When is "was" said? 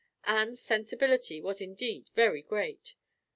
1.39-1.61